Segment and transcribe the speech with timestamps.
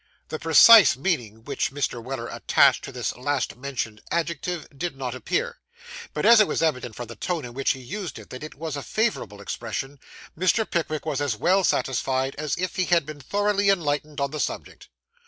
[0.29, 2.03] The precise meaning which Mr.
[2.03, 5.59] Weller attached to this last mentioned adjective, did not appear;
[6.11, 8.55] but, as it was evident from the tone in which he used it that it
[8.55, 9.99] was a favourable expression,
[10.35, 10.67] Mr.
[10.67, 14.89] Pickwick was as well satisfied as if he had been thoroughly enlightened on the subject.